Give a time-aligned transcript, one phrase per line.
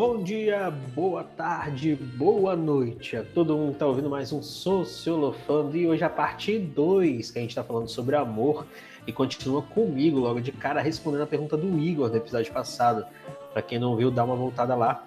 [0.00, 5.76] Bom dia, boa tarde, boa noite a todo mundo que está ouvindo mais um Sociolofando
[5.76, 8.64] e hoje a parte 2 que a gente está falando sobre amor
[9.08, 13.04] e continua comigo logo de cara respondendo a pergunta do Igor no episódio passado.
[13.52, 15.04] Para quem não viu, dá uma voltada lá.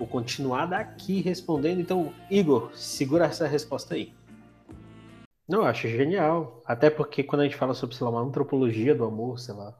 [0.00, 1.80] Vou continuar daqui respondendo.
[1.80, 4.12] Então, Igor, segura essa resposta aí.
[5.48, 6.60] Não, eu acho genial.
[6.66, 9.72] Até porque quando a gente fala sobre, sei lá, uma antropologia do amor, sei lá,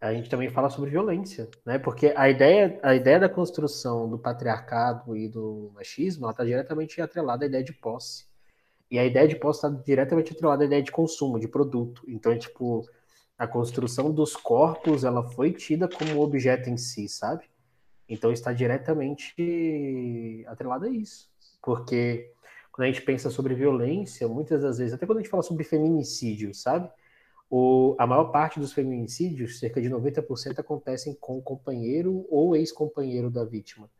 [0.00, 1.78] a gente também fala sobre violência, né?
[1.78, 7.00] Porque a ideia, a ideia da construção do patriarcado e do machismo, ela está diretamente
[7.02, 8.24] atrelada à ideia de posse.
[8.90, 12.02] E a ideia de posse está diretamente atrelada à ideia de consumo, de produto.
[12.08, 12.88] Então, é tipo,
[13.38, 17.44] a construção dos corpos, ela foi tida como objeto em si, sabe?
[18.08, 21.28] Então, está diretamente atrelada a isso.
[21.62, 22.32] Porque
[22.72, 25.62] quando a gente pensa sobre violência, muitas das vezes, até quando a gente fala sobre
[25.62, 26.90] feminicídio, sabe?
[27.50, 33.28] O, a maior parte dos feminicídios, cerca de 90%, acontecem com o companheiro ou ex-companheiro
[33.28, 33.90] da vítima.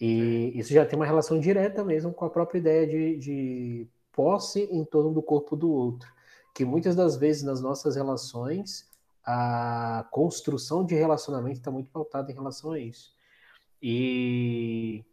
[0.00, 4.62] E isso já tem uma relação direta mesmo com a própria ideia de, de posse
[4.72, 6.10] em torno do corpo do outro.
[6.54, 8.88] Que muitas das vezes nas nossas relações,
[9.22, 13.14] a construção de relacionamento está muito pautada em relação a isso.
[13.82, 15.04] E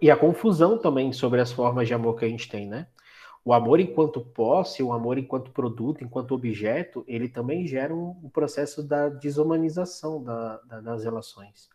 [0.00, 2.86] e a confusão também sobre as formas de amor que a gente tem, né?
[3.44, 8.30] O amor enquanto posse, o amor enquanto produto, enquanto objeto, ele também gera um, um
[8.30, 11.68] processo da desumanização da, da, das relações.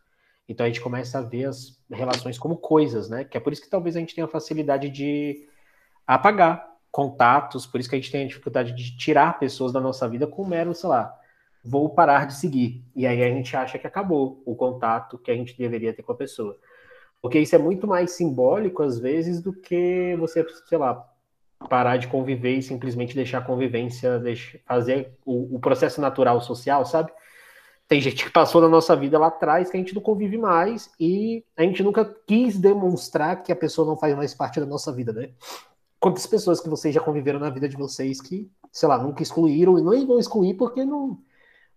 [0.48, 3.22] Então a gente começa a ver as relações como coisas, né?
[3.22, 5.46] Que é por isso que talvez a gente tenha facilidade de
[6.04, 10.08] apagar contatos, por isso que a gente tem a dificuldade de tirar pessoas da nossa
[10.08, 11.16] vida com mero, sei lá,
[11.64, 12.84] vou parar de seguir.
[12.96, 16.10] E aí a gente acha que acabou o contato que a gente deveria ter com
[16.10, 16.58] a pessoa.
[17.22, 21.06] Porque isso é muito mais simbólico, às vezes, do que você, sei lá,
[21.68, 26.84] parar de conviver e simplesmente deixar a convivência, deixar, fazer o, o, processo natural social,
[26.86, 27.12] sabe?
[27.86, 30.90] Tem gente que passou na nossa vida lá atrás que a gente não convive mais
[30.98, 34.92] e a gente nunca quis demonstrar que a pessoa não faz mais parte da nossa
[34.92, 35.30] vida, né?
[35.98, 39.78] Quantas pessoas que vocês já conviveram na vida de vocês que, sei lá, nunca excluíram
[39.78, 41.18] e não vão excluir porque não.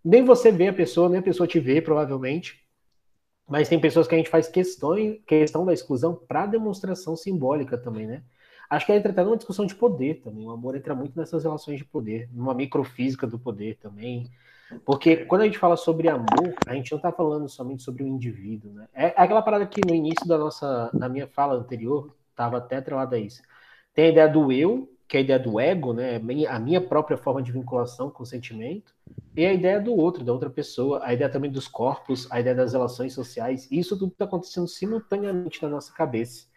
[0.04, 2.64] Nem você vê a pessoa, nem a pessoa te vê, provavelmente.
[3.48, 4.96] Mas tem pessoas que a gente faz questão,
[5.28, 8.24] questão da exclusão para demonstração simbólica também, né?
[8.74, 10.48] Acho que entra até numa discussão de poder também.
[10.48, 14.32] O amor entra muito nessas relações de poder, numa microfísica do poder também.
[14.84, 18.08] Porque quando a gente fala sobre amor, a gente não está falando somente sobre o
[18.08, 18.88] indivíduo, né?
[18.92, 23.16] É aquela parada que no início da nossa, da minha fala anterior, estava até atrelada
[23.16, 23.44] a isso.
[23.94, 26.20] Tem a ideia do eu, que é a ideia do ego, né?
[26.50, 28.92] A minha própria forma de vinculação com o sentimento,
[29.36, 32.56] e a ideia do outro, da outra pessoa, a ideia também dos corpos, a ideia
[32.56, 36.52] das relações sociais, isso tudo está acontecendo simultaneamente na nossa cabeça.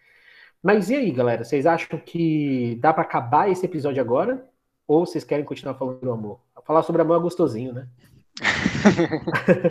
[0.67, 1.45] Mas e aí, galera?
[1.45, 4.45] Vocês acham que dá para acabar esse episódio agora?
[4.85, 6.41] Ou vocês querem continuar falando do amor?
[6.65, 7.87] Falar sobre amor é gostosinho, né?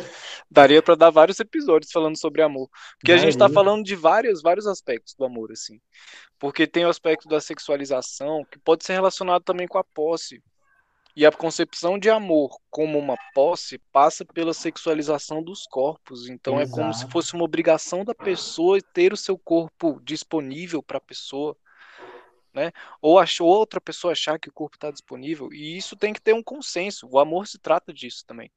[0.50, 3.16] Daria para dar vários episódios falando sobre amor, porque Daria.
[3.16, 5.82] a gente está falando de vários, vários aspectos do amor, assim.
[6.40, 10.42] Porque tem o aspecto da sexualização que pode ser relacionado também com a posse.
[11.16, 16.28] E a concepção de amor como uma posse passa pela sexualização dos corpos.
[16.28, 16.80] Então Exato.
[16.80, 21.02] é como se fosse uma obrigação da pessoa ter o seu corpo disponível para a
[21.02, 21.56] pessoa.
[22.54, 22.72] Né?
[23.02, 26.34] Ou achou outra pessoa achar que o corpo está disponível, e isso tem que ter
[26.34, 27.08] um consenso.
[27.10, 28.50] O amor se trata disso também.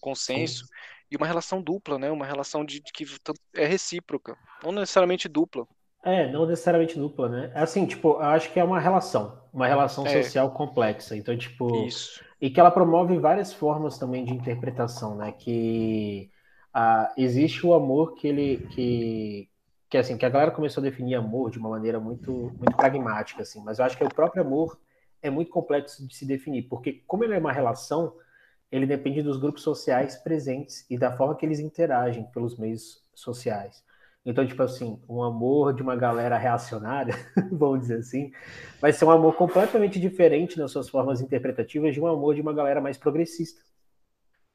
[0.00, 0.72] Consenso Sim.
[1.10, 2.10] e uma relação dupla, né?
[2.10, 3.06] Uma relação de, de, que
[3.54, 5.66] é recíproca, não necessariamente dupla.
[6.06, 7.50] É, não necessariamente dupla, né?
[7.52, 10.22] É assim, tipo, eu acho que é uma relação, uma relação é.
[10.22, 11.16] social complexa.
[11.16, 12.24] Então, tipo, Isso.
[12.40, 15.32] e que ela promove várias formas também de interpretação, né?
[15.32, 16.30] Que
[16.72, 19.48] ah, existe o amor que ele que
[19.90, 23.42] que assim, que a galera começou a definir amor de uma maneira muito muito pragmática
[23.42, 24.78] assim, mas eu acho que o próprio amor
[25.20, 28.14] é muito complexo de se definir, porque como ele é uma relação,
[28.70, 33.84] ele depende dos grupos sociais presentes e da forma que eles interagem pelos meios sociais.
[34.26, 37.14] Então, tipo assim, um amor de uma galera reacionária,
[37.52, 38.32] vamos dizer assim,
[38.80, 42.52] vai ser um amor completamente diferente nas suas formas interpretativas de um amor de uma
[42.52, 43.62] galera mais progressista.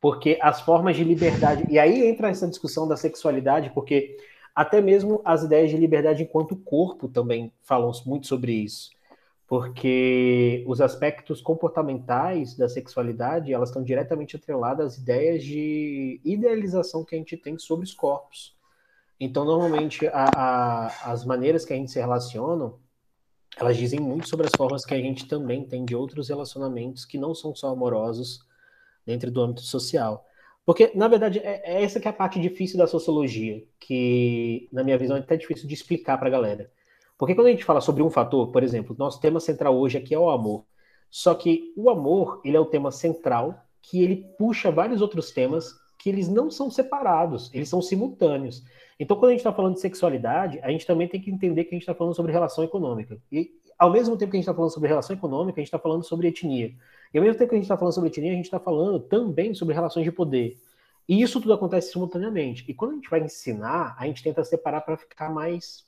[0.01, 1.63] Porque as formas de liberdade.
[1.69, 4.17] E aí entra essa discussão da sexualidade, porque
[4.53, 8.89] até mesmo as ideias de liberdade enquanto corpo também falam muito sobre isso.
[9.47, 17.15] Porque os aspectos comportamentais da sexualidade, elas estão diretamente atreladas às ideias de idealização que
[17.15, 18.59] a gente tem sobre os corpos.
[19.23, 22.73] Então, normalmente, a, a, as maneiras que a gente se relaciona,
[23.55, 27.19] elas dizem muito sobre as formas que a gente também tem de outros relacionamentos que
[27.19, 28.39] não são só amorosos
[29.05, 30.25] dentro do âmbito social.
[30.65, 34.83] Porque, na verdade, é, é essa que é a parte difícil da sociologia, que, na
[34.83, 36.71] minha visão, é até difícil de explicar para a galera.
[37.15, 40.15] Porque quando a gente fala sobre um fator, por exemplo, nosso tema central hoje aqui
[40.15, 40.65] é o amor.
[41.11, 45.79] Só que o amor, ele é o tema central, que ele puxa vários outros temas
[45.99, 48.63] que eles não são separados, eles são simultâneos.
[49.01, 51.71] Então, quando a gente está falando de sexualidade, a gente também tem que entender que
[51.71, 53.17] a gente está falando sobre relação econômica.
[53.31, 55.79] E, ao mesmo tempo que a gente está falando sobre relação econômica, a gente está
[55.79, 56.71] falando sobre etnia.
[57.11, 58.99] E ao mesmo tempo que a gente está falando sobre etnia, a gente está falando
[58.99, 60.55] também sobre relações de poder.
[61.09, 62.63] E isso tudo acontece simultaneamente.
[62.67, 65.83] E quando a gente vai ensinar, a gente tenta separar para ficar mais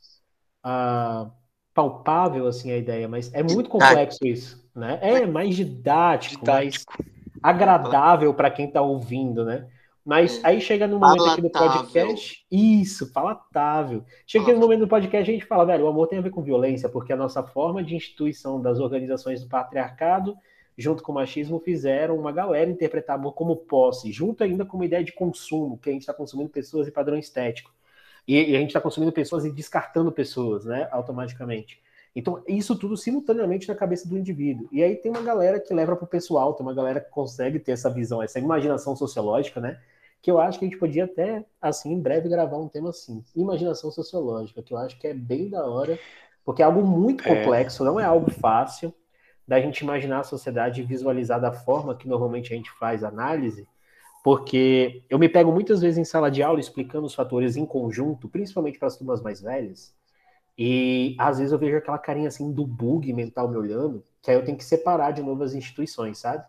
[0.65, 1.31] uh,
[1.71, 4.98] palpável assim a ideia, mas é muito complexo isso, né?
[5.04, 6.92] É mais didático, didático.
[6.98, 7.13] mais
[7.44, 9.68] agradável para quem está ouvindo, né?
[10.05, 10.47] Mas é.
[10.47, 11.33] aí chega no momento palatável.
[11.33, 12.45] aqui do podcast.
[12.51, 14.03] Isso, palatável.
[14.27, 16.29] Chega aqui no momento do podcast a gente fala, velho, o amor tem a ver
[16.29, 20.35] com violência, porque a nossa forma de instituição das organizações do patriarcado,
[20.77, 24.85] junto com o machismo, fizeram uma galera interpretar amor como posse, junto ainda com uma
[24.85, 27.71] ideia de consumo, que a gente está consumindo pessoas e padrão estético.
[28.27, 31.81] E, e a gente está consumindo pessoas e descartando pessoas, né, automaticamente.
[32.15, 34.67] Então, isso tudo simultaneamente na cabeça do indivíduo.
[34.71, 37.57] E aí tem uma galera que leva para o pessoal, tem uma galera que consegue
[37.57, 39.79] ter essa visão, essa imaginação sociológica, né?
[40.23, 43.23] Que eu acho que a gente podia até, assim, em breve gravar um tema assim,
[43.35, 45.99] imaginação sociológica, que eu acho que é bem da hora,
[46.43, 47.35] porque é algo muito é.
[47.35, 47.85] complexo, é.
[47.85, 48.91] não é algo fácil
[49.47, 53.67] da gente imaginar a sociedade e visualizar da forma que normalmente a gente faz análise,
[54.23, 58.29] porque eu me pego muitas vezes em sala de aula explicando os fatores em conjunto,
[58.29, 59.93] principalmente para as turmas mais velhas,
[60.57, 64.37] e às vezes eu vejo aquela carinha assim do bug mental me olhando, que aí
[64.37, 66.45] eu tenho que separar de novo as instituições, sabe?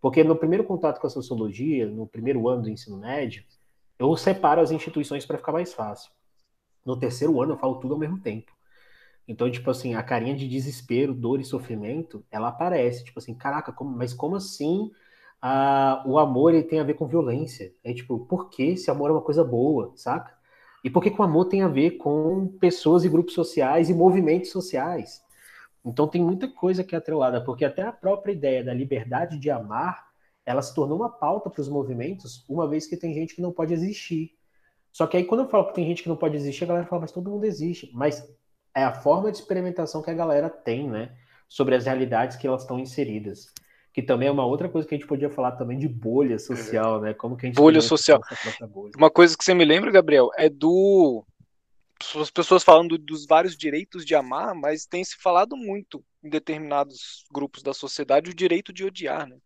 [0.00, 3.44] Porque no primeiro contato com a sociologia, no primeiro ano do ensino médio,
[3.98, 6.10] eu separo as instituições para ficar mais fácil.
[6.84, 8.52] No terceiro ano eu falo tudo ao mesmo tempo.
[9.26, 13.04] Então, tipo assim, a carinha de desespero, dor e sofrimento, ela aparece.
[13.04, 14.90] Tipo assim, caraca, como, mas como assim
[16.06, 17.72] o amor ele tem a ver com violência?
[17.84, 20.36] É tipo, por que se amor é uma coisa boa, saca?
[20.82, 23.94] E por que, que o amor tem a ver com pessoas e grupos sociais e
[23.94, 25.22] movimentos sociais?
[25.88, 29.50] Então tem muita coisa que é atrelada, porque até a própria ideia da liberdade de
[29.50, 30.08] amar,
[30.44, 33.52] ela se tornou uma pauta para os movimentos, uma vez que tem gente que não
[33.52, 34.32] pode existir.
[34.92, 36.86] Só que aí quando eu falo que tem gente que não pode existir, a galera
[36.86, 37.90] fala, mas todo mundo existe.
[37.94, 38.26] Mas
[38.74, 41.14] é a forma de experimentação que a galera tem, né?
[41.48, 43.52] Sobre as realidades que elas estão inseridas
[43.98, 47.00] que também é uma outra coisa que a gente podia falar também de bolha social,
[47.00, 47.12] né?
[47.14, 48.20] Como que a gente bolha social.
[48.68, 48.92] Bolha.
[48.96, 51.24] Uma coisa que você me lembra, Gabriel, é do
[52.16, 57.24] as pessoas falando dos vários direitos de amar, mas tem se falado muito em determinados
[57.32, 59.36] grupos da sociedade o direito de odiar, né?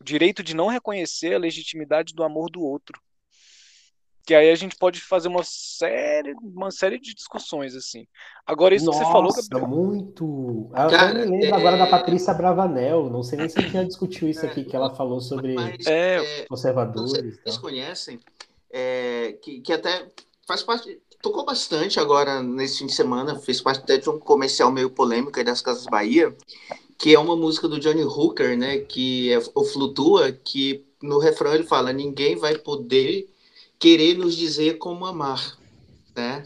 [0.00, 3.00] O direito de não reconhecer a legitimidade do amor do outro
[4.30, 8.06] que aí a gente pode fazer uma série, uma série de discussões assim.
[8.46, 9.68] Agora isso Nossa, que você falou, Gabriel...
[9.68, 10.70] muito.
[10.70, 11.52] Eu Cara, me lembro é...
[11.52, 13.10] agora da Patrícia Bravanel.
[13.10, 15.84] Não sei nem se a gente já discutiu isso aqui que ela falou sobre Mas,
[15.86, 16.44] é...
[16.46, 17.40] conservadores.
[17.42, 18.20] Vocês conhecem
[18.72, 20.08] é, que, que até
[20.46, 24.70] faz parte tocou bastante agora nesse fim de semana, fez parte até de um comercial
[24.72, 26.34] meio polêmico aí das Casas Bahia,
[26.98, 31.54] que é uma música do Johnny Hooker, né, que é o Flutua, que no refrão
[31.54, 33.28] ele fala: ninguém vai poder
[33.78, 35.58] querer nos dizer como amar,
[36.14, 36.44] né?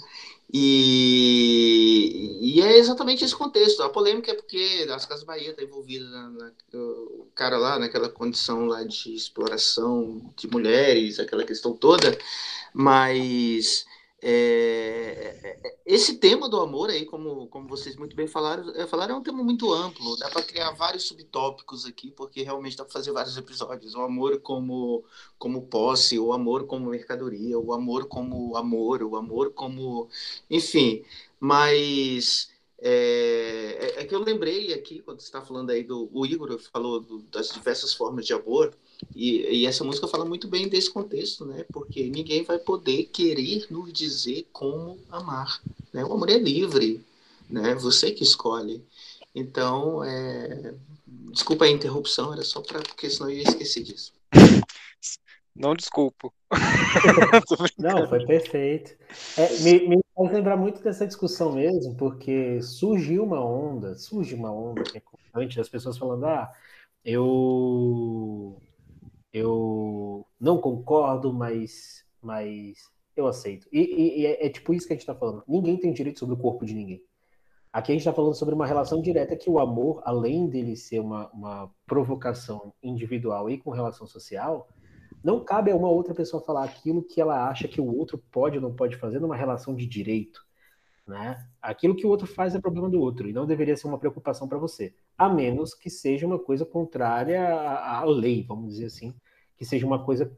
[0.56, 3.82] E, e é exatamente esse contexto.
[3.82, 8.08] A polêmica é porque as Casas Bahia está envolvida na, na, o cara lá naquela
[8.08, 12.16] condição lá de exploração de mulheres, aquela questão toda,
[12.72, 13.84] mas
[14.26, 18.86] é, é, é, esse tema do amor aí, como, como vocês muito bem falaram, é,
[18.86, 20.16] falaram, é um tema muito amplo.
[20.16, 23.94] Dá para criar vários subtópicos aqui, porque realmente dá para fazer vários episódios.
[23.94, 25.04] O amor como,
[25.38, 30.08] como posse, o amor como mercadoria, o amor como amor, o amor como.
[30.48, 31.04] Enfim,
[31.38, 36.08] mas é, é, que eu lembrei aqui, quando você está falando aí do.
[36.12, 38.74] O Igor falou do, das diversas formas de amor.
[39.14, 41.64] E, e, essa música fala muito bem desse contexto, né?
[41.72, 45.60] Porque ninguém vai poder querer nos dizer como amar.
[45.92, 46.04] Né?
[46.04, 47.04] O amor é livre,
[47.48, 47.74] né?
[47.76, 48.82] Você que escolhe.
[49.34, 50.74] Então, é...
[51.32, 54.12] desculpa a interrupção, era só para porque senão eu ia esquecer disso.
[55.54, 56.34] Não desculpo.
[57.78, 58.96] Não, foi perfeito.
[59.36, 64.50] É, me, me faz lembrar muito dessa discussão mesmo, porque surgiu uma onda, surge uma
[64.50, 66.52] onda que é constante das pessoas falando, ah,
[67.04, 68.60] eu
[69.34, 72.78] eu não concordo, mas, mas
[73.16, 73.68] eu aceito.
[73.72, 75.42] E, e, e é, é, tipo isso que a gente está falando.
[75.48, 77.02] Ninguém tem direito sobre o corpo de ninguém.
[77.72, 81.00] Aqui a gente está falando sobre uma relação direta que o amor, além dele ser
[81.00, 84.68] uma, uma provocação individual e com relação social,
[85.22, 88.56] não cabe a uma outra pessoa falar aquilo que ela acha que o outro pode
[88.58, 90.40] ou não pode fazer numa relação de direito.
[91.04, 91.44] Né?
[91.60, 94.46] Aquilo que o outro faz é problema do outro e não deveria ser uma preocupação
[94.46, 99.12] para você, a menos que seja uma coisa contrária à, à lei, vamos dizer assim,
[99.56, 100.30] que seja uma coisa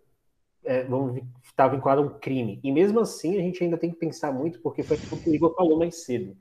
[0.66, 2.60] é, vamos estar vinculada a um crime.
[2.62, 5.34] E mesmo assim a gente ainda tem que pensar muito, porque foi o que o
[5.34, 6.36] Igor falou mais cedo.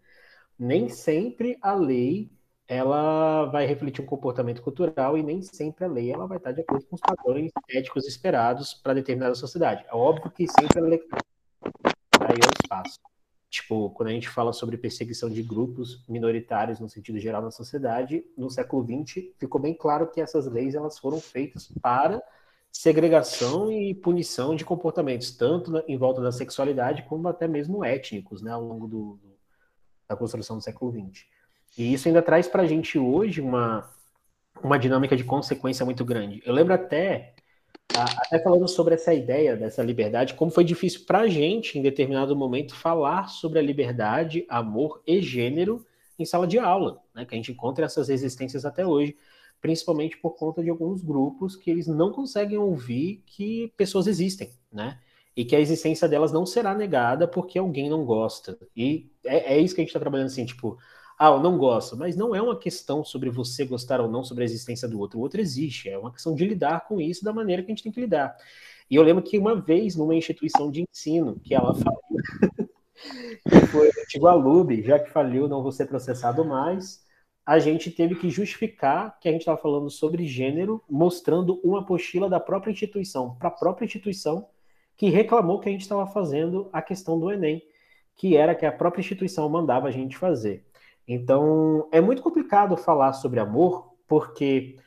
[0.58, 2.32] Nem sempre a lei
[2.68, 6.62] ela vai refletir um comportamento cultural e nem sempre a lei ela vai estar de
[6.62, 9.86] acordo com os padrões éticos esperados para determinada sociedade.
[9.88, 11.00] É óbvio que sempre a lei
[12.22, 13.00] aí é o espaço.
[13.48, 18.26] Tipo, quando a gente fala sobre perseguição de grupos minoritários no sentido geral na sociedade,
[18.36, 22.22] no século XX ficou bem claro que essas leis elas foram feitas para
[22.78, 28.52] segregação e punição de comportamentos, tanto em volta da sexualidade como até mesmo étnicos, né,
[28.52, 29.20] ao longo do,
[30.10, 31.24] da construção do século XX.
[31.78, 33.90] E isso ainda traz para a gente hoje uma,
[34.62, 36.44] uma dinâmica de consequência muito grande.
[36.46, 37.36] Eu lembro até,
[37.94, 42.36] até falando sobre essa ideia dessa liberdade, como foi difícil para a gente, em determinado
[42.36, 45.86] momento, falar sobre a liberdade, amor e gênero
[46.20, 47.24] em sala de aula, né?
[47.24, 49.16] que a gente encontra essas resistências até hoje,
[49.62, 55.00] principalmente por conta de alguns grupos que eles não conseguem ouvir que pessoas existem, né?
[55.36, 58.58] E que a existência delas não será negada porque alguém não gosta.
[58.76, 60.78] E é, é isso que a gente está trabalhando assim, tipo,
[61.18, 64.44] ah, eu não gosto, mas não é uma questão sobre você gostar ou não sobre
[64.44, 65.20] a existência do outro.
[65.20, 67.84] O outro existe, é uma questão de lidar com isso da maneira que a gente
[67.84, 68.36] tem que lidar.
[68.90, 72.70] E eu lembro que uma vez, numa instituição de ensino, que ela faliu,
[73.50, 77.05] que foi o antigo Alube, já que faliu, não vou ser processado mais,
[77.46, 82.28] a gente teve que justificar que a gente estava falando sobre gênero, mostrando uma apostila
[82.28, 84.48] da própria instituição, para a própria instituição,
[84.98, 87.62] que reclamou que a gente estava fazendo a questão do Enem,
[88.16, 90.66] que era que a própria instituição mandava a gente fazer.
[91.08, 94.78] Então, é muito complicado falar sobre amor, porque,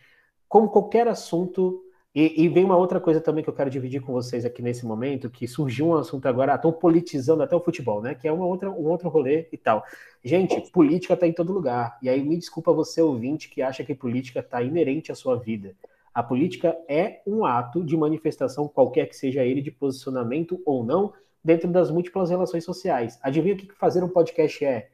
[0.48, 1.80] como qualquer assunto,
[2.14, 4.86] e, e, vem uma outra coisa também que eu quero dividir com vocês aqui nesse
[4.86, 8.14] momento, que surgiu um assunto agora, estão politizando até o futebol, né?
[8.14, 9.84] Que é uma outra, um outro rolê e tal.
[10.24, 11.98] Gente, política está em todo lugar.
[12.02, 15.76] E aí me desculpa você, ouvinte, que acha que política está inerente à sua vida.
[16.12, 21.12] A política é um ato de manifestação, qualquer que seja ele, de posicionamento ou não,
[21.44, 23.18] dentro das múltiplas relações sociais.
[23.22, 24.88] Adivinha o que fazer um podcast é?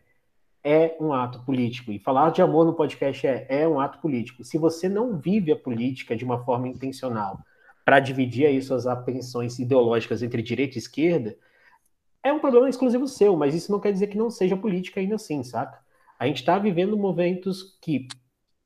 [0.64, 1.92] É um ato político.
[1.92, 4.42] E falar de amor no podcast é, é um ato político.
[4.42, 7.38] Se você não vive a política de uma forma intencional
[7.84, 11.36] para dividir aí suas apreensões ideológicas entre direita e esquerda,
[12.22, 15.16] é um problema exclusivo seu, mas isso não quer dizer que não seja política ainda
[15.16, 15.78] assim, saca?
[16.18, 18.08] A gente está vivendo momentos que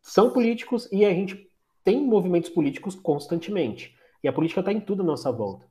[0.01, 1.51] são políticos e a gente
[1.83, 3.97] tem movimentos políticos constantemente.
[4.23, 5.67] E a política está em tudo à nossa volta.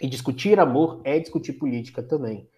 [0.00, 2.48] E discutir amor é discutir política também.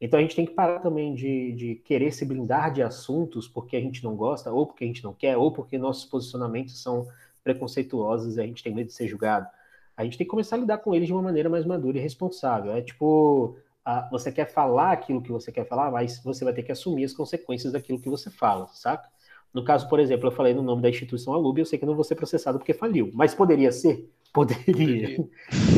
[0.00, 3.76] Então a gente tem que parar também de, de querer se blindar de assuntos porque
[3.76, 7.06] a gente não gosta, ou porque a gente não quer, ou porque nossos posicionamentos são
[7.42, 9.48] preconceituosos e a gente tem medo de ser julgado.
[9.96, 12.00] A gente tem que começar a lidar com eles de uma maneira mais madura e
[12.00, 12.72] responsável.
[12.72, 16.62] É tipo, a, você quer falar aquilo que você quer falar, mas você vai ter
[16.62, 19.08] que assumir as consequências daquilo que você fala, saca?
[19.52, 21.94] No caso, por exemplo, eu falei no nome da instituição Alub, eu sei que não
[21.94, 24.08] vou ser processado porque faliu, mas poderia ser?
[24.32, 25.24] Poderia.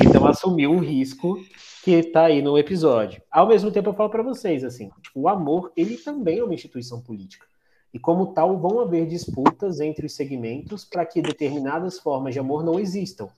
[0.04, 1.38] Então assumiu um risco
[1.82, 3.22] que está aí no episódio.
[3.30, 6.54] Ao mesmo tempo, eu falo para vocês assim, tipo, o amor ele também é uma
[6.54, 7.46] instituição política.
[7.92, 12.64] E como tal, vão haver disputas entre os segmentos para que determinadas formas de amor
[12.64, 13.28] não existam.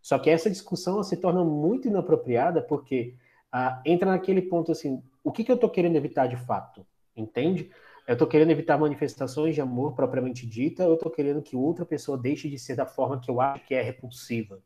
[0.00, 3.14] Só que essa discussão se torna muito inapropriada porque
[3.50, 6.86] ah, entra naquele ponto assim, o que, que eu estou querendo evitar de fato?
[7.16, 7.70] Entende?
[8.06, 11.84] Eu estou querendo evitar manifestações de amor propriamente dita, ou eu estou querendo que outra
[11.84, 14.60] pessoa deixe de ser da forma que eu acho que é repulsiva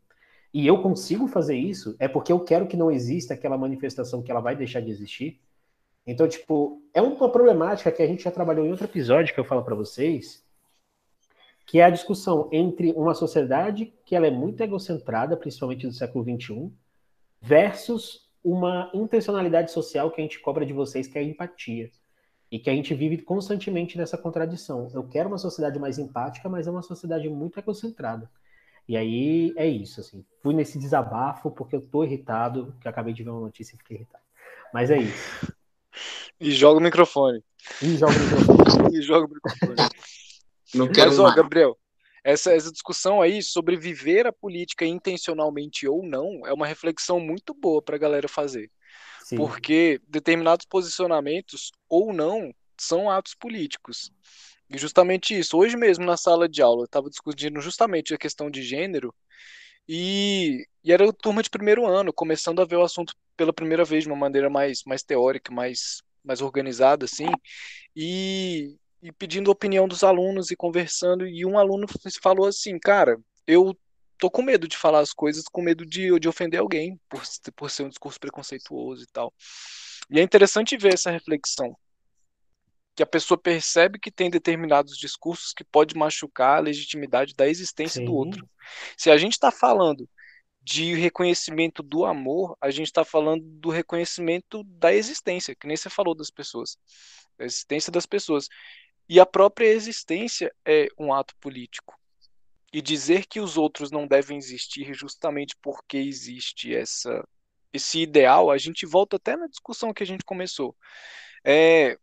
[0.53, 4.31] e eu consigo fazer isso, é porque eu quero que não exista aquela manifestação que
[4.31, 5.41] ela vai deixar de existir.
[6.05, 9.45] Então, tipo, é uma problemática que a gente já trabalhou em outro episódio que eu
[9.45, 10.45] falo para vocês,
[11.65, 16.25] que é a discussão entre uma sociedade que ela é muito egocentrada, principalmente do século
[16.25, 16.73] XXI,
[17.41, 21.93] versus uma intencionalidade social que a gente cobra de vocês, que é a empatia.
[22.51, 24.91] E que a gente vive constantemente nessa contradição.
[24.93, 28.29] Eu quero uma sociedade mais empática, mas é uma sociedade muito egocentrada.
[28.89, 30.25] E aí é isso, assim.
[30.43, 33.99] Fui nesse desabafo porque eu tô irritado, que acabei de ver uma notícia e fiquei
[33.99, 34.25] irritado.
[34.75, 35.53] Mas é isso.
[36.41, 37.45] E joga o microfone.
[37.83, 38.97] E joga o microfone.
[38.99, 39.91] e joga o microfone.
[40.75, 41.79] Não quero Mas, ó, Gabriel,
[42.25, 47.55] essa, essa discussão aí sobre viver a política intencionalmente ou não é uma reflexão muito
[47.55, 48.71] boa para a galera fazer.
[49.31, 49.37] Sim.
[49.37, 54.11] Porque determinados posicionamentos ou não são atos políticos.
[54.69, 55.57] E justamente isso.
[55.57, 59.15] Hoje mesmo na sala de aula, eu estava discutindo justamente a questão de gênero
[59.89, 64.03] e, e era turma de primeiro ano, começando a ver o assunto pela primeira vez
[64.03, 67.29] de uma maneira mais, mais teórica, mais, mais organizada, assim,
[67.95, 71.25] e, e pedindo opinião dos alunos e conversando.
[71.25, 71.87] E um aluno
[72.21, 73.77] falou assim: Cara, eu
[74.21, 77.23] tô com medo de falar as coisas, com medo de, de ofender alguém por,
[77.57, 79.33] por ser um discurso preconceituoso e tal.
[80.11, 81.75] E é interessante ver essa reflexão,
[82.95, 88.01] que a pessoa percebe que tem determinados discursos que pode machucar a legitimidade da existência
[88.01, 88.05] Sim.
[88.05, 88.49] do outro.
[88.97, 90.09] Se a gente está falando
[90.63, 95.89] de reconhecimento do amor, a gente está falando do reconhecimento da existência, que nem você
[95.89, 96.77] falou das pessoas,
[97.39, 98.49] da existência das pessoas.
[99.09, 102.00] E a própria existência é um ato político.
[102.73, 107.27] E dizer que os outros não devem existir justamente porque existe essa
[107.73, 110.77] esse ideal, a gente volta até na discussão que a gente começou.
[111.45, 111.97] É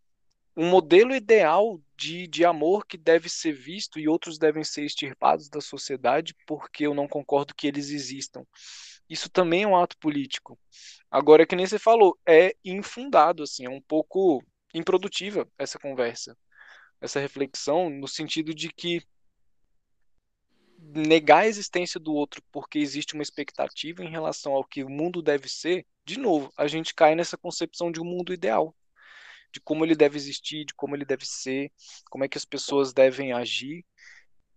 [0.55, 5.49] um modelo ideal de, de amor que deve ser visto e outros devem ser extirpados
[5.49, 8.43] da sociedade porque eu não concordo que eles existam.
[9.09, 10.59] Isso também é um ato político.
[11.11, 14.43] Agora, que nem você falou, é infundado, assim, é um pouco
[14.73, 16.35] improdutiva essa conversa,
[16.99, 19.01] essa reflexão, no sentido de que
[20.93, 25.21] negar a existência do outro porque existe uma expectativa em relação ao que o mundo
[25.21, 28.75] deve ser, de novo, a gente cai nessa concepção de um mundo ideal,
[29.51, 31.71] de como ele deve existir, de como ele deve ser,
[32.09, 33.85] como é que as pessoas devem agir,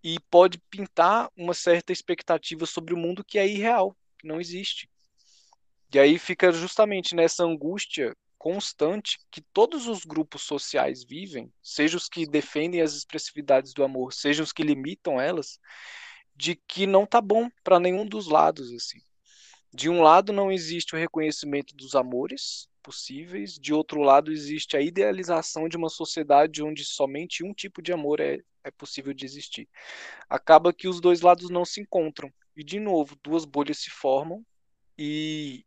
[0.03, 4.89] e pode pintar uma certa expectativa sobre o mundo que é irreal, que não existe.
[5.93, 12.09] E aí fica justamente nessa angústia constante que todos os grupos sociais vivem, seja os
[12.09, 15.59] que defendem as expressividades do amor, seja os que limitam elas,
[16.41, 18.99] de que não tá bom para nenhum dos lados assim.
[19.71, 24.81] De um lado não existe o reconhecimento dos amores possíveis, de outro lado existe a
[24.81, 29.69] idealização de uma sociedade onde somente um tipo de amor é, é possível de existir.
[30.31, 34.43] Acaba que os dois lados não se encontram e de novo duas bolhas se formam
[34.97, 35.63] e,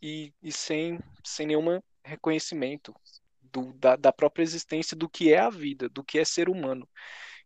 [0.00, 2.94] e, e sem, sem nenhum reconhecimento
[3.42, 6.88] do, da, da própria existência do que é a vida, do que é ser humano,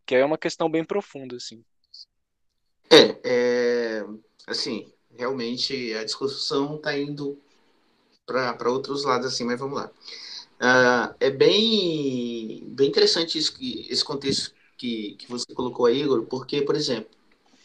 [0.05, 1.61] que é uma questão bem profunda assim.
[2.91, 4.05] É, é
[4.47, 7.37] assim, realmente a discussão está indo
[8.25, 9.91] para outros lados, assim, mas vamos lá.
[10.61, 16.23] Uh, é bem, bem interessante isso que, esse contexto que, que você colocou aí, Igor,
[16.25, 17.09] porque, por exemplo,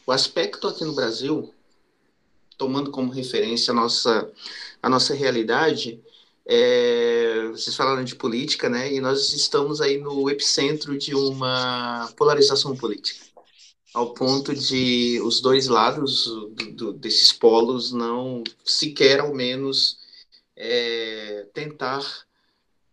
[0.07, 1.53] o aspecto aqui no Brasil,
[2.57, 4.31] tomando como referência a nossa,
[4.83, 6.01] a nossa realidade,
[6.47, 8.93] é, vocês falaram de política, né?
[8.93, 13.34] E nós estamos aí no epicentro de uma polarização política
[13.95, 19.99] ao ponto de os dois lados do, do, desses polos não sequer ao menos
[20.57, 22.05] é, tentar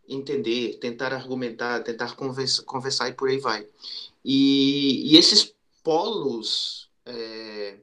[0.08, 3.68] entender, tentar argumentar, tentar conversa, conversar e por aí vai.
[4.24, 7.80] E, e esses polos, é,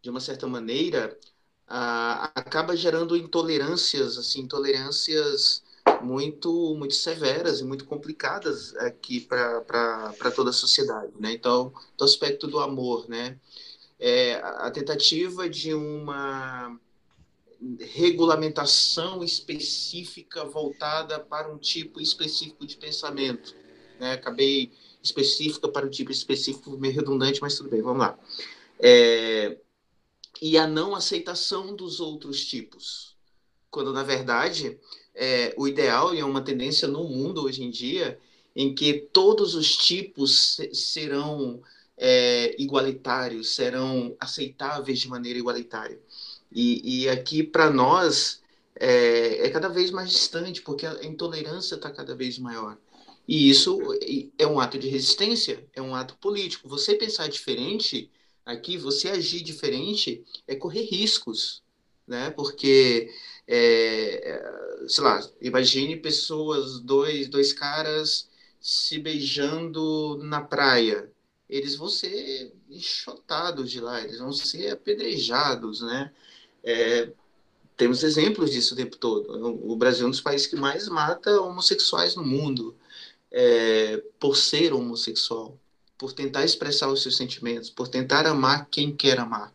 [0.00, 1.18] de uma certa maneira,
[1.66, 5.62] a, acaba gerando intolerâncias, assim, intolerâncias
[6.02, 11.32] muito muito severas e muito complicadas aqui para toda a sociedade, né?
[11.32, 13.38] Então, do aspecto do amor, né?
[13.98, 16.78] É, a tentativa de uma
[17.80, 23.54] regulamentação específica voltada para um tipo específico de pensamento,
[23.98, 24.12] né?
[24.12, 28.18] Acabei específica para um tipo específico, meio redundante, mas tudo bem, vamos lá.
[28.80, 29.58] É,
[30.42, 33.16] e a não aceitação dos outros tipos,
[33.70, 34.78] quando na verdade
[35.14, 38.18] é, o ideal e é uma tendência no mundo hoje em dia
[38.54, 41.60] em que todos os tipos serão
[41.96, 45.98] é, igualitários, serão aceitáveis de maneira igualitária.
[46.52, 48.40] E, e aqui, para nós,
[48.76, 52.78] é, é, cada vez mais distante, porque a intolerância está cada vez maior.
[53.26, 53.80] E isso
[54.38, 56.68] é um ato de resistência, é um ato político.
[56.68, 58.10] Você pensar diferente
[58.44, 61.62] aqui, você agir diferente, é correr riscos,
[62.06, 62.30] né?
[62.30, 63.10] Porque
[63.48, 64.42] é,
[64.88, 68.28] sei lá, imagine pessoas, dois, dois caras
[68.60, 71.10] se beijando na praia.
[71.48, 76.12] Eles vão ser enxotados de lá, eles vão ser apedrejados, né?
[76.62, 77.12] É,
[77.76, 79.70] temos exemplos disso o tempo todo.
[79.70, 82.74] O Brasil é um dos países que mais mata homossexuais no mundo
[83.30, 85.58] é, por ser homossexual,
[85.98, 89.52] por tentar expressar os seus sentimentos, por tentar amar quem quer amar.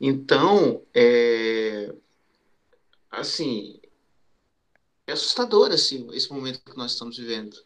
[0.00, 1.94] Então, é,
[3.10, 3.77] assim,
[5.08, 7.56] é assustador assim, esse momento que nós estamos vivendo.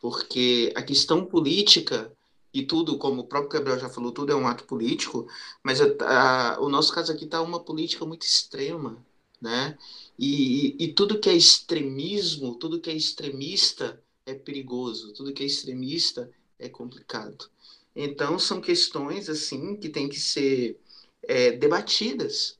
[0.00, 2.12] Porque a questão política
[2.54, 5.28] e tudo, como o próprio Gabriel já falou, tudo é um ato político,
[5.62, 9.04] mas a, a, o nosso caso aqui está uma política muito extrema,
[9.40, 9.76] né?
[10.18, 15.42] E, e, e, tudo que é extremismo, tudo que é extremista é perigoso, tudo que
[15.42, 17.48] é extremista é complicado.
[17.94, 20.80] Então, são questões, assim, que têm que ser
[21.22, 22.57] é, debatidas,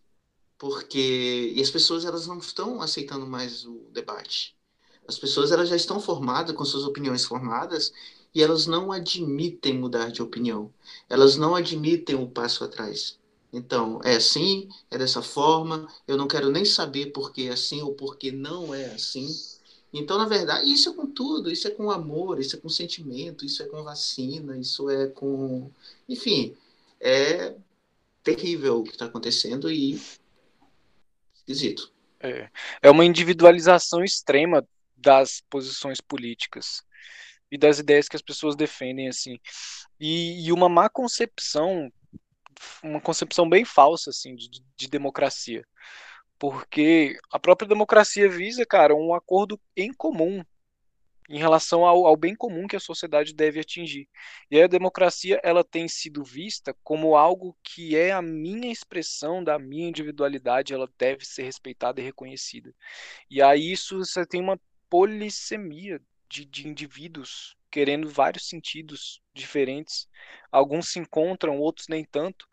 [0.58, 4.56] porque e as pessoas elas não estão aceitando mais o debate.
[5.06, 7.92] As pessoas elas já estão formadas com suas opiniões formadas
[8.34, 10.72] e elas não admitem mudar de opinião.
[11.08, 13.18] Elas não admitem o um passo atrás.
[13.52, 17.80] Então, é assim, é dessa forma, eu não quero nem saber por que é assim
[17.80, 19.26] ou por que não é assim.
[19.92, 23.46] Então, na verdade, isso é com tudo, isso é com amor, isso é com sentimento,
[23.46, 25.70] isso é com vacina, isso é com.
[26.06, 26.54] Enfim,
[27.00, 27.54] é
[28.22, 29.98] terrível o que está acontecendo e
[31.48, 31.92] esquisito.
[32.20, 32.50] É,
[32.82, 36.82] é uma individualização extrema das posições políticas.
[37.50, 39.38] e das ideias que as pessoas defendem, assim.
[39.98, 41.90] E, e uma má concepção,
[42.82, 45.64] uma concepção bem falsa, assim, de, de democracia.
[46.38, 50.44] Porque a própria democracia visa, cara, um acordo em comum
[51.28, 54.08] em relação ao, ao, bem comum que a sociedade deve atingir.
[54.50, 59.44] E aí a democracia ela tem sido vista como algo que é a minha expressão
[59.44, 62.74] da minha individualidade, ela deve ser respeitada e reconhecida.
[63.30, 70.08] E aí isso você tem uma polissemia de, de indivíduos querendo vários sentidos diferentes.
[70.50, 72.48] Alguns se encontram, outros nem tanto,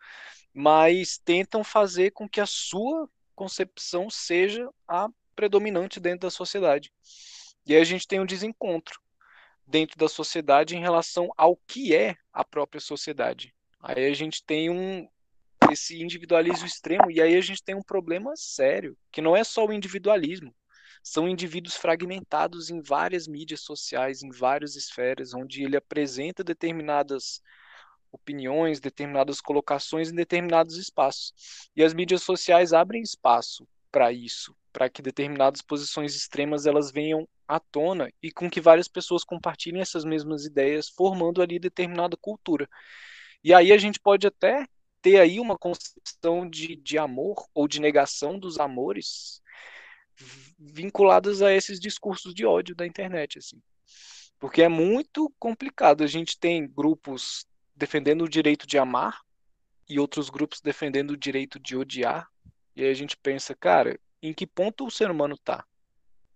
[0.54, 6.92] mas tentam fazer com que a sua concepção seja a predominante dentro da sociedade.
[7.65, 8.99] E aí a gente tem um desencontro
[9.65, 13.54] dentro da sociedade em relação ao que é a própria sociedade.
[13.82, 15.08] Aí a gente tem um
[15.71, 19.65] esse individualismo extremo e aí a gente tem um problema sério, que não é só
[19.65, 20.54] o individualismo,
[21.01, 27.41] são indivíduos fragmentados em várias mídias sociais, em várias esferas, onde ele apresenta determinadas
[28.12, 31.34] opiniões, determinadas colocações em determinados espaços.
[31.75, 37.28] E as mídias sociais abrem espaço para isso, para que determinadas posições extremas elas venham
[37.48, 42.70] à tona e com que várias pessoas compartilhem essas mesmas ideias, formando ali determinada cultura.
[43.44, 44.66] E aí a gente pode até
[45.02, 49.42] ter aí uma concepção de, de amor ou de negação dos amores
[50.58, 53.62] vinculadas a esses discursos de ódio da internet, assim.
[54.40, 56.04] Porque é muito complicado.
[56.04, 59.22] A gente tem grupos defendendo o direito de amar
[59.88, 62.28] e outros grupos defendendo o direito de odiar.
[62.76, 65.66] E aí a gente pensa, cara, em que ponto o ser humano está?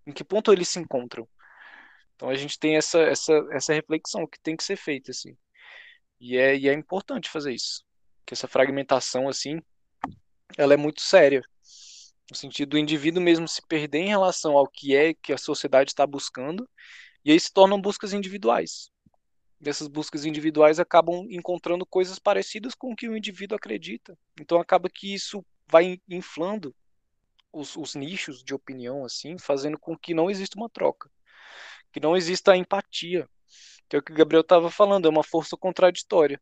[0.09, 1.29] Em que ponto eles se encontram?
[2.15, 5.37] Então a gente tem essa, essa, essa reflexão que tem que ser feita, assim.
[6.19, 7.85] E é, e é importante fazer isso.
[8.25, 9.61] Que essa fragmentação, assim,
[10.57, 11.43] ela é muito séria.
[12.27, 15.91] No sentido do indivíduo mesmo se perder em relação ao que é que a sociedade
[15.91, 16.67] está buscando,
[17.23, 18.89] e aí se tornam buscas individuais.
[19.61, 24.17] Dessas buscas individuais acabam encontrando coisas parecidas com o que o indivíduo acredita.
[24.41, 26.75] Então acaba que isso vai inflando
[27.51, 31.09] os, os nichos de opinião, assim, fazendo com que não exista uma troca,
[31.91, 33.27] que não exista a empatia,
[33.87, 36.39] que é o que o Gabriel estava falando, é uma força contraditória.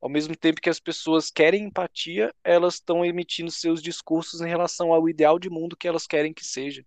[0.00, 4.92] Ao mesmo tempo que as pessoas querem empatia, elas estão emitindo seus discursos em relação
[4.92, 6.84] ao ideal de mundo que elas querem que seja.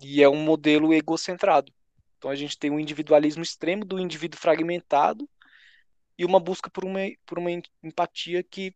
[0.00, 1.72] E é um modelo egocentrado.
[2.18, 5.28] Então a gente tem um individualismo extremo do indivíduo fragmentado
[6.18, 7.50] e uma busca por uma, por uma
[7.82, 8.74] empatia que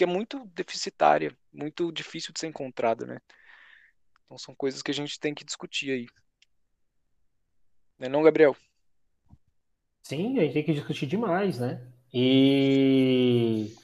[0.00, 3.18] que é muito deficitária, muito difícil de ser encontrada, né?
[4.24, 6.06] Então são coisas que a gente tem que discutir aí.
[7.98, 8.56] Não é não, Gabriel?
[10.02, 11.86] Sim, a gente tem que discutir demais, né?
[12.14, 13.76] E...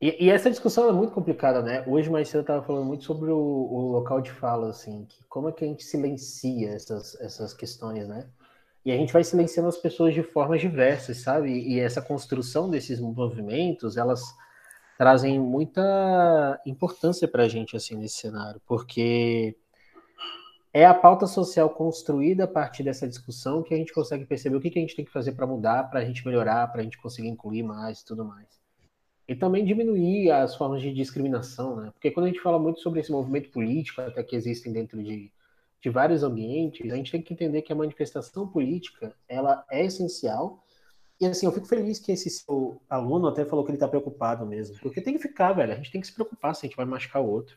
[0.00, 1.84] e, e essa discussão é muito complicada, né?
[1.84, 5.24] Hoje mais cedo eu estava falando muito sobre o, o, local de fala, assim, que
[5.24, 8.30] como é que a gente silencia essas, essas questões, né?
[8.88, 11.50] E a gente vai silenciando as pessoas de formas diversas, sabe?
[11.50, 14.22] E essa construção desses movimentos, elas
[14.96, 19.54] trazem muita importância para a gente, assim, nesse cenário, porque
[20.72, 24.60] é a pauta social construída a partir dessa discussão que a gente consegue perceber o
[24.60, 26.84] que, que a gente tem que fazer para mudar, para a gente melhorar, para a
[26.84, 28.58] gente conseguir incluir mais e tudo mais.
[29.28, 31.90] E também diminuir as formas de discriminação, né?
[31.92, 35.30] Porque quando a gente fala muito sobre esse movimento político, até que existem dentro de
[35.80, 40.62] de vários ambientes, a gente tem que entender que a manifestação política ela é essencial.
[41.20, 44.46] E assim, eu fico feliz que esse seu aluno até falou que ele está preocupado
[44.46, 45.72] mesmo, porque tem que ficar, velho.
[45.72, 47.56] A gente tem que se preocupar se a gente vai machucar o outro.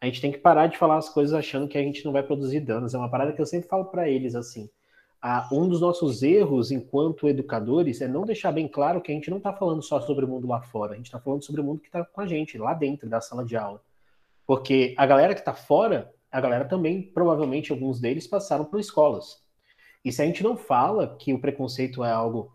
[0.00, 2.22] A gente tem que parar de falar as coisas achando que a gente não vai
[2.22, 2.94] produzir danos.
[2.94, 4.70] É uma parada que eu sempre falo para eles assim.
[5.52, 9.36] um dos nossos erros enquanto educadores é não deixar bem claro que a gente não
[9.36, 11.80] está falando só sobre o mundo lá fora, a gente está falando sobre o mundo
[11.80, 13.82] que está com a gente, lá dentro da sala de aula.
[14.46, 19.42] Porque a galera que está fora a galera também, provavelmente alguns deles passaram por escolas.
[20.04, 22.52] E se a gente não fala que o preconceito é algo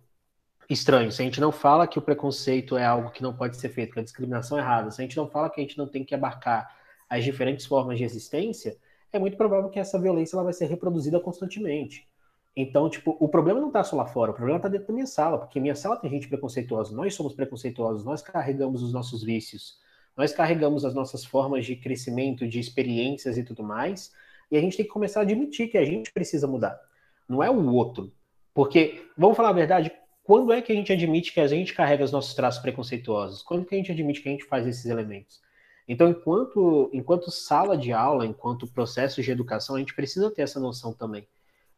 [0.70, 3.70] estranho, se a gente não fala que o preconceito é algo que não pode ser
[3.70, 5.88] feito, que a discriminação é errada, se a gente não fala que a gente não
[5.88, 6.76] tem que abarcar
[7.10, 8.78] as diferentes formas de existência,
[9.12, 12.08] é muito provável que essa violência ela vai ser reproduzida constantemente.
[12.56, 15.06] Então, tipo, o problema não está só lá fora, o problema está dentro da minha
[15.06, 19.78] sala, porque minha sala tem gente preconceituosa, nós somos preconceituosos, nós carregamos os nossos vícios,
[20.16, 24.14] nós carregamos as nossas formas de crescimento, de experiências e tudo mais,
[24.52, 26.80] e a gente tem que começar a admitir que a gente precisa mudar.
[27.28, 28.12] Não é o outro.
[28.54, 29.92] Porque, vamos falar a verdade,
[30.24, 33.44] quando é que a gente admite que a gente carrega os nossos traços preconceituosos?
[33.44, 35.42] Quando que a gente admite que a gente faz esses elementos?
[35.88, 40.60] Então, enquanto, enquanto sala de aula, enquanto processo de educação, a gente precisa ter essa
[40.60, 41.28] noção também.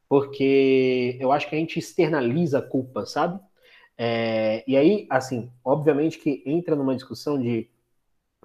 [0.08, 3.40] Porque eu acho que a gente externaliza a culpa, sabe?
[3.98, 7.70] É, e aí, assim, obviamente que entra numa discussão de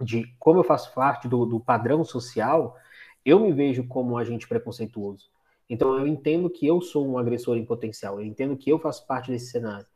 [0.00, 2.76] de como eu faço parte do, do padrão social,
[3.24, 5.30] eu me vejo como um agente preconceituoso.
[5.68, 9.06] Então eu entendo que eu sou um agressor em potencial, eu entendo que eu faço
[9.06, 9.86] parte desse cenário.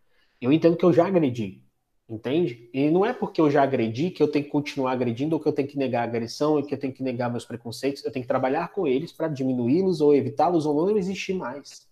[0.41, 1.63] Eu entendo que eu já agredi,
[2.09, 2.71] entende?
[2.73, 5.49] E não é porque eu já agredi que eu tenho que continuar agredindo ou que
[5.49, 8.05] eu tenho que negar a agressão ou que eu tenho que negar meus preconceitos.
[8.05, 11.87] Eu tenho que trabalhar com eles para diminuí-los ou evitá-los ou não existir mais.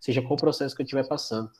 [0.00, 1.50] Seja qual processo que eu estiver passando.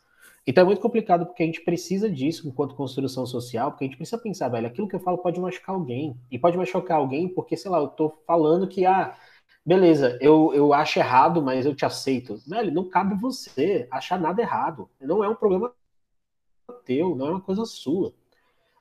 [0.46, 3.96] Então é muito complicado porque a gente precisa disso enquanto construção social, porque a gente
[3.96, 6.18] precisa pensar, velho, aquilo que eu falo pode machucar alguém.
[6.30, 9.16] E pode machucar alguém porque, sei lá, eu tô falando que, ah,
[9.64, 12.36] beleza, eu, eu acho errado, mas eu te aceito.
[12.46, 14.88] Velho, não cabe você achar nada errado.
[15.00, 15.72] Não é um problema
[16.84, 18.12] teu, não é uma coisa sua.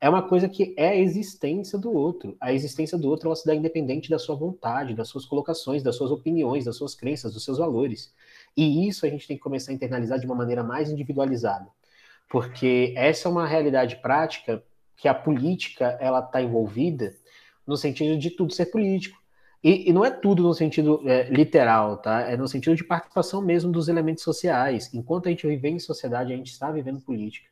[0.02, 2.36] É uma coisa que é a existência do outro.
[2.42, 5.96] A existência do outro ela se dá independente da sua vontade, das suas colocações, das
[5.96, 8.14] suas opiniões, das suas crenças, dos seus valores.
[8.56, 11.68] E isso a gente tem que começar a internalizar de uma maneira mais individualizada.
[12.30, 14.64] Porque essa é uma realidade prática
[14.98, 17.14] que a política ela está envolvida
[17.66, 19.22] no sentido de tudo ser político.
[19.64, 22.22] E, e não é tudo no sentido é, literal, tá?
[22.22, 24.94] É no sentido de participação mesmo dos elementos sociais.
[24.94, 27.50] Enquanto a gente vive em sociedade, a gente está vivendo política.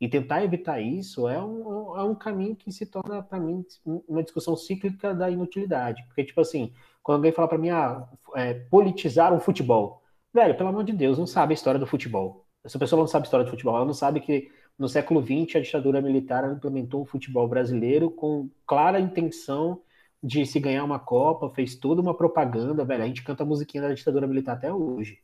[0.00, 4.22] E tentar evitar isso é um, é um caminho que se torna, para mim, uma
[4.22, 6.02] discussão cíclica da inutilidade.
[6.06, 6.72] Porque, tipo assim,
[7.02, 9.99] quando alguém fala para mim, ah, é, politizar o futebol.
[10.32, 12.46] Velho, pelo amor de Deus, não sabe a história do futebol.
[12.62, 15.56] Essa pessoa não sabe a história do futebol, ela não sabe que no século XX
[15.56, 19.80] a ditadura militar implementou o futebol brasileiro com clara intenção
[20.22, 23.02] de se ganhar uma Copa, fez toda uma propaganda, velho.
[23.02, 25.18] A gente canta a musiquinha da ditadura militar até hoje.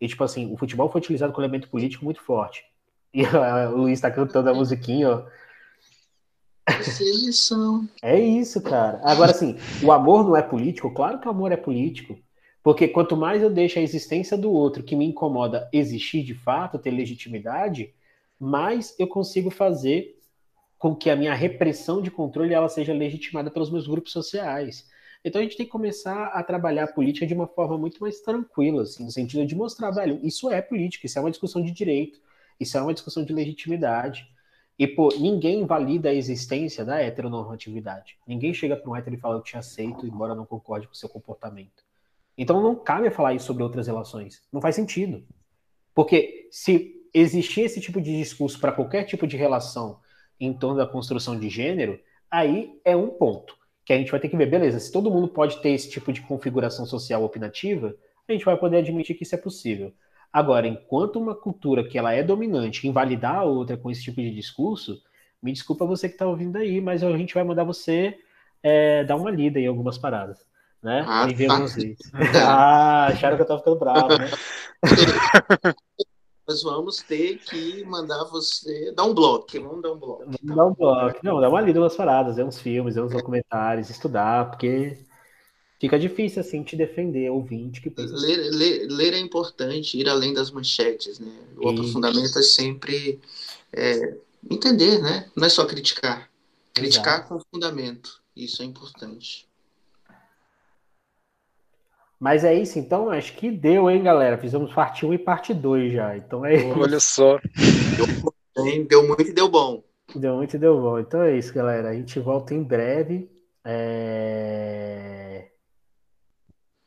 [0.00, 2.64] E, tipo assim, o futebol foi utilizado como elemento político muito forte.
[3.14, 5.26] E o Luiz tá cantando a musiquinha, ó.
[8.02, 9.02] É isso, cara.
[9.04, 10.90] Agora, assim, o amor não é político?
[10.94, 12.18] Claro que o amor é político.
[12.62, 16.78] Porque quanto mais eu deixo a existência do outro que me incomoda existir de fato,
[16.78, 17.92] ter legitimidade,
[18.38, 20.18] mais eu consigo fazer
[20.78, 24.88] com que a minha repressão de controle ela seja legitimada pelos meus grupos sociais.
[25.24, 28.20] Então a gente tem que começar a trabalhar a política de uma forma muito mais
[28.20, 31.70] tranquila, assim, no sentido de mostrar, velho, isso é política, isso é uma discussão de
[31.70, 32.20] direito,
[32.58, 34.28] isso é uma discussão de legitimidade.
[34.76, 38.16] E, pô, ninguém valida a existência da heteronormatividade.
[38.26, 40.96] Ninguém chega para um hétero e fala, eu te aceito, embora não concorde com o
[40.96, 41.84] seu comportamento.
[42.36, 44.42] Então não cabe falar isso sobre outras relações.
[44.52, 45.24] Não faz sentido.
[45.94, 50.00] Porque se existir esse tipo de discurso para qualquer tipo de relação
[50.40, 54.28] em torno da construção de gênero, aí é um ponto que a gente vai ter
[54.28, 57.94] que ver, beleza, se todo mundo pode ter esse tipo de configuração social opinativa,
[58.26, 59.92] a gente vai poder admitir que isso é possível.
[60.32, 64.30] Agora, enquanto uma cultura que ela é dominante invalidar a outra com esse tipo de
[64.30, 65.02] discurso,
[65.42, 68.16] me desculpa você que está ouvindo aí, mas a gente vai mandar você
[68.62, 70.46] é, dar uma lida em algumas paradas
[70.82, 71.04] né?
[71.06, 71.64] Ah, e ver tá.
[72.44, 74.30] ah, acharam que eu tava ficando bravo, né?
[76.46, 79.46] Nós vamos ter que mandar você dar um bloco.
[79.60, 80.24] Vamos dar um bloco.
[80.42, 80.56] Então.
[80.56, 81.20] dar um bloco.
[81.22, 84.98] Não, dar uma lida nas paradas, ver uns filmes, ver uns documentários, estudar, porque
[85.78, 88.14] fica difícil assim te defender, ouvinte que pensa.
[88.16, 91.32] Ler, ler, ler, é importante, ir além das manchetes, né?
[91.56, 91.72] O e...
[91.72, 93.20] aprofundamento é sempre
[93.72, 94.16] é,
[94.50, 95.30] entender, né?
[95.36, 96.28] Não é só criticar.
[96.74, 97.28] Criticar Exato.
[97.28, 98.20] com fundamento.
[98.34, 99.46] Isso é importante.
[102.22, 104.38] Mas é isso, então, acho que deu, hein, galera?
[104.38, 106.16] Fizemos parte 1 e parte 2 já.
[106.16, 106.78] Então é isso.
[106.78, 107.36] Olha só.
[107.96, 109.82] Deu, deu muito e deu bom.
[110.14, 111.00] Deu muito e deu bom.
[111.00, 111.88] Então é isso, galera.
[111.88, 113.28] A gente volta em breve.
[113.64, 115.48] É...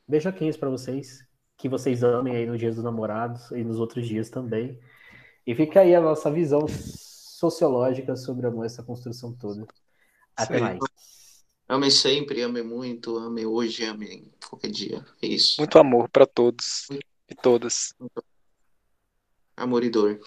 [0.08, 1.18] Beijoquinhos para vocês.
[1.58, 4.80] Que vocês amem aí no Dia dos Namorados e nos outros dias também.
[5.46, 9.66] E fica aí a nossa visão sociológica sobre essa construção toda.
[10.34, 10.60] Até Sim.
[10.62, 10.78] mais.
[11.68, 15.04] Amem sempre, amem muito, amem hoje, amem qualquer dia.
[15.20, 15.60] É isso.
[15.60, 16.86] Muito amor para todos
[17.28, 17.92] e todas.
[19.56, 20.20] Amor e dor.